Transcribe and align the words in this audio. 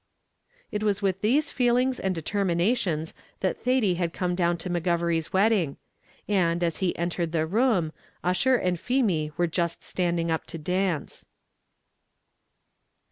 It 0.71 0.81
was 0.81 1.03
with 1.03 1.21
these 1.21 1.51
feelings 1.51 1.99
and 1.99 2.15
determinations 2.15 3.13
that 3.41 3.59
Thady 3.61 3.93
had 3.93 4.13
come 4.15 4.33
down 4.33 4.57
to 4.57 4.67
McGovery's 4.71 5.31
wedding; 5.31 5.77
and, 6.27 6.63
as 6.63 6.77
he 6.77 6.97
entered 6.97 7.33
the 7.33 7.45
room, 7.45 7.91
Ussher 8.23 8.55
and 8.55 8.79
Feemy 8.79 9.31
were 9.37 9.45
just 9.45 9.83
standing 9.83 10.31
up 10.31 10.47
to 10.47 10.57
dance. 10.57 11.27